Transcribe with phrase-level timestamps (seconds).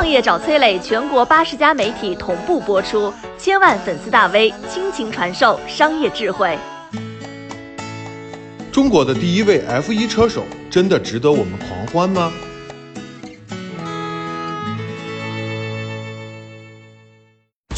[0.00, 6.56] 创业找崔磊，全国八十家媒体同步播出，千万粉丝大 V 倾情传授商业智慧。
[8.72, 12.32] 中国的第一位 F 一车手，真的值得我们狂欢吗？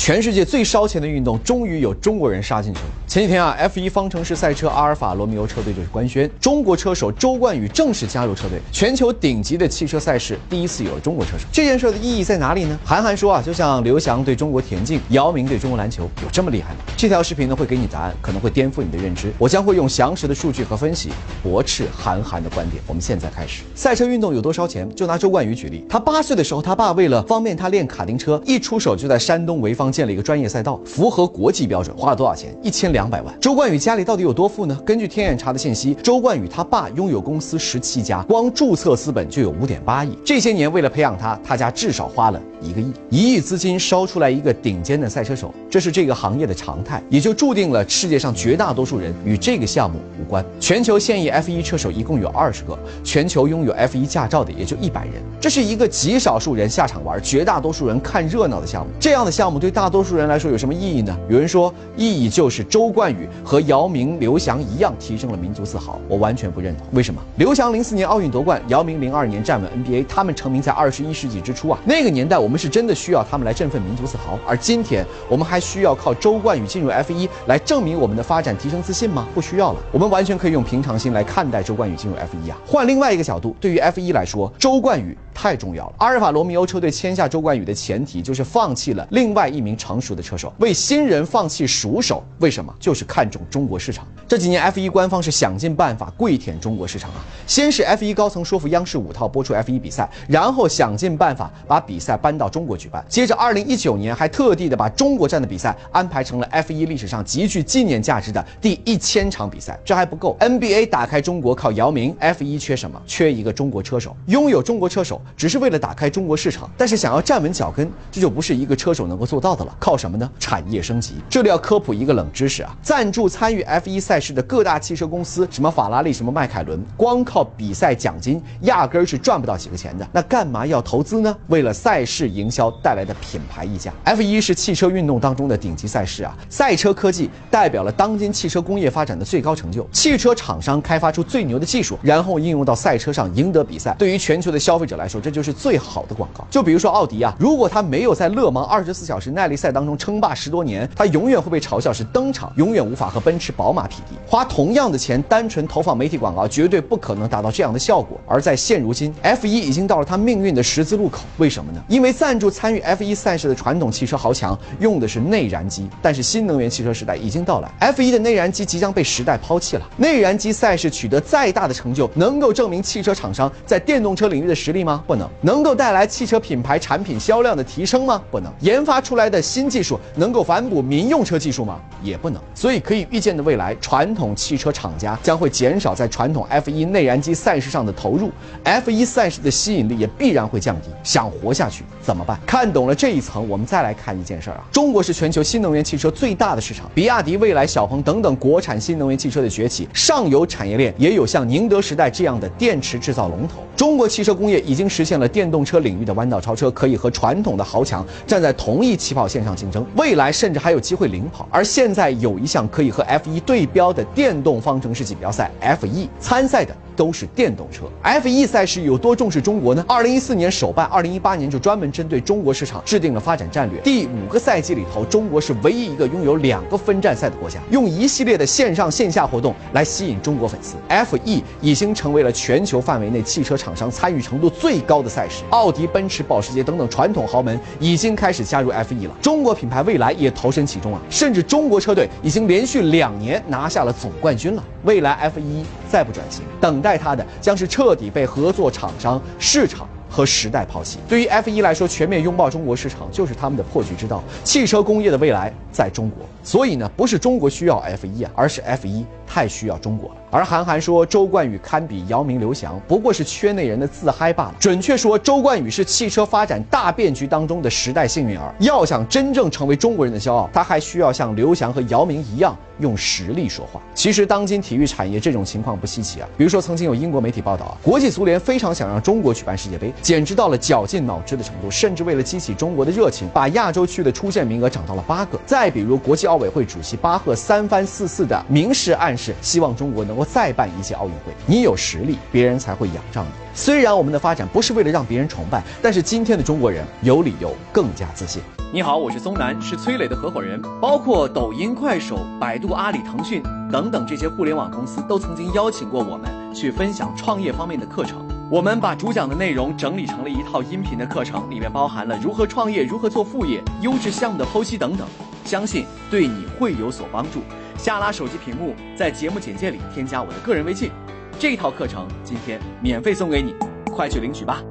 [0.05, 2.87] 全世界最烧钱的运动，终于有中国人杀进去了。
[3.07, 8.59] 前几天啊，F1 方程式赛车阿尔法罗密欧车队就是官宣，中国车手周冠宇正式加入车队。
[8.73, 12.77] 全球顶级的汽车赛事第一次有了中国车手，这件事的意义在哪里呢？
[12.85, 16.80] 韩寒说啊，就像刘翔对中国田径，姚明对中国篮球，有这么厉害吗？
[16.96, 19.32] 这条视频呢会给你答案，可能会颠覆你的认知。
[19.39, 21.11] 我将会用详实的数据和分析
[21.44, 22.82] 驳斥韩寒的观点。
[22.89, 23.63] 我们现在开始。
[23.77, 24.93] 赛车运动有多烧钱？
[24.96, 29.92] 就拿周冠宇举例，他八岁的时候，他爸为了方便他练卡丁车，一出手就在山东潍坊。
[29.93, 32.53] 建了一个专业赛道，符合国际标准，花了多少钱？
[32.62, 33.33] 一千两百万。
[33.39, 34.77] 周冠宇家里到底有多富呢？
[34.84, 40.17] 根据天眼查的信息，周冠宇他爸拥有公司十七家，光注册资本就有五点八亿。
[40.25, 50.44] 这些年为了培养他，他家至少花了一个亿，一亿资金烧出来一个顶尖的赛车手，这是这个行业的常态，也就注定了世界上绝大多数人与这个项目无关。
[50.59, 58.92] 全球现役 F1 车手一共有二十个，全球拥有 F1 驾照的也就一百人，这是一个极少数人下场玩，绝大多数人看热闹的项目。
[59.00, 61.19] 这样的项目对大大多数人来说有什么意义呢？
[61.28, 66.86] 有人说意义就是周冠宇和姚明、刘翔一样提升了民族自豪，我完全不认同。
[66.92, 67.20] 为什么？
[67.34, 71.80] 刘翔零四年奥运夺冠，姚明零二年站稳 NBA，他们成名在二十一世纪之初啊。
[71.84, 79.27] 那个年代我们是真的需要他们来振奋民族自豪，而今天我们还需要靠周冠宇进入 F 一来证明我们的发展、提升自信吗？
[79.34, 82.56] 不需要了，我们完全可以用平常心来看待周冠宇进入 F 一啊。
[82.64, 85.94] 换另外一个角度，对于 F 一来说，周冠宇太重要了。
[85.98, 89.72] 阿尔法罗密欧车队签下周冠宇的前提就是放弃了另外一名。
[89.83, 92.72] 成熟的车手为新人放弃熟手，为什么？
[92.78, 94.06] 就是看重中国市场。
[94.28, 97.16] 这几年 F1 官方是想尽办法跪舔中国市场啊！
[97.47, 103.03] 先是 F1 高层说服央视五套播出 F1 比赛，然后想尽办法把比赛搬到中国举办。
[103.08, 109.78] 接着2019年还特地的把中国站的比赛安排成了 F1 历史上极具纪念价值的第一千场比赛。
[109.84, 113.00] 这还不够，NBA 打开中国靠姚明，F1 缺什么？
[113.06, 114.14] 缺一个中国车手。
[114.26, 119.77] 拥有中国车手只是为了打开中国市场，但是想要站稳脚跟，这就不是一个车手能够做到的了。
[119.78, 120.31] 靠什么呢？
[120.38, 121.15] 产业升级。
[121.28, 130.06] 这里要科普一个冷知识啊，赞助参与 F1 赛事的各大汽车公司，什么法拉利、什么迈凯伦，光靠比赛奖金压根儿是赚不到几个钱的。
[130.12, 131.37] 那干嘛要投资呢？
[131.49, 133.93] 为了赛事营销带来的品牌溢价。
[134.05, 139.87] F1 是汽车运动当中的顶级赛事啊，赛车科技代表了当今汽车工业发展的最高成就。
[139.93, 143.94] 汽车厂商开发出最牛的技术，然后应用到赛车上赢得比赛。
[143.99, 146.45] 对于全球的消费者来说，说这就是最好的广告。
[146.50, 154.17] 就比如说奥迪啊，如果他没有在勒芒二十四小时耐力赛当中称霸十多年，他永远会被嘲笑是登场，永远无法和奔驰、宝马匹敌。
[154.27, 158.19] 花同样的钱，单纯投放媒体广告，绝对不可能达到这样的效果。
[158.27, 161.21] 而在现如今，F1 已经到了他命运的十字路口。
[161.37, 161.83] 为什么呢？
[161.89, 169.83] 因为赞助参与 F1 赛事的传统汽车豪强用的是内燃机，但是新能源汽车时代已经到来，F1 的内燃机即将被时代抛弃了。
[169.97, 175.01] 内燃机赛事取得再大的成就，能够证明汽车厂商在电动车领域的实力吗？
[175.06, 175.28] 不能。
[175.40, 178.22] 能够带来汽车品牌产品销量的提升吗？
[178.30, 178.52] 不能。
[178.60, 181.80] 研发出来的新技术能够反哺民用车技术吗？
[182.02, 182.40] 也不能。
[182.54, 188.30] 所以可以预见的未来，传统汽车厂家将会减少在传统 F1 内燃机赛事上的投入
[188.64, 190.88] ，F1 赛事的吸引力也必然会降低。
[191.02, 192.38] 想活下去怎么办？
[192.46, 194.64] 看懂了这一层，我们再来看一件事儿啊。
[194.72, 203.62] 中国是全球新能源汽车最大的市场，比亚迪、蔚来、小鹏等等国产新能源汽车的崛起，上游产业链也有像宁德时代这样的电池制造龙头。
[203.76, 209.84] 中国汽车工业已经实现了电动车领域的弯道超车，可以和传统的豪强站在同一起跑线上竞争。
[209.97, 211.48] 未来甚至还有机会领跑。
[211.50, 217.84] 而现在有一项可以和 F1 对标的电动方程式锦标赛 F1，参赛的都是电动车。
[218.03, 219.84] F1 赛事有多重视中国呢？
[219.88, 223.80] 二零一四年首办，二零一八年就专门针对中国市场制定了发展战略。
[223.80, 230.76] 第五个赛季里头，中国是唯一一个拥有两个分站赛的国家，用一系列的线上线下活动来吸引中国粉丝。
[230.88, 235.44] F1 已经成为了全球范围内汽车厂商参与程度最高的赛事。
[235.50, 239.17] 奥迪、奔驰、保时捷等等传统豪门已经开始加入 F1 了。
[239.20, 244.64] 中国品牌未来也投身其中啊，甚至中国车队已经连续两年拿下了总冠军了。
[244.84, 249.88] 未来 F 一再不转型，等待它的将是彻底被合作厂商、市场。
[250.14, 250.99] 和时代抛弃。
[251.08, 254.23] 对于 F 一来说，全面拥抱中国市场就是他们的破局之道。
[254.44, 260.17] 汽车工业的未来在中国，所以呢，不是中国需要 F 一啊，而是 F 一太需要中国了。
[260.31, 264.55] 而韩寒说周冠宇堪比姚明、刘翔，不过是圈内人的自嗨罢了。
[264.58, 268.55] 准确说，周冠宇是汽车发展大变局当中的时代幸运儿。
[268.58, 273.81] 要想真正成为中国人的骄傲，他还需要像刘翔和姚明一样用实力说话。
[273.94, 276.29] 其实，当今体育产业这种情况不稀奇啊。
[276.37, 285.38] 比如说，曾经有英国媒体报道啊，国际足联非常想让中国举办世界杯，简直到了绞尽脑汁的程度，甚至为了激起中国的热情，把亚洲区的出线名额涨到了八个。
[285.44, 291.32] 再比如，国际奥委会主席巴赫三番四次的明示暗示，是希望中国能够再办一届奥运会。
[291.46, 293.30] 你有实力，别人才会仰仗你。
[293.54, 298.42] 虽然我们的发展不是为了让别人崇拜，但是今天的中国人有理由更加自信。
[298.72, 300.60] 你好，我是松南，是崔磊的合伙人。
[300.80, 303.40] 包括抖音、快手、百度、阿里、腾讯
[303.70, 308.26] 等等这些互联网公司都曾经邀请过我们去分享创业方面的课程。
[308.50, 315.06] 我们把主讲的内容整理成了一套音频的课程，里面包含了如何创业、如何做副业、优质项目的剖析等等，
[315.44, 317.40] 相信对你会有所帮助。
[317.82, 320.93] 下拉手机屏幕，在节目简介里添加我的个人微信。
[321.37, 323.56] 这套课程今天免费送给你，
[323.87, 324.62] 快去领取吧。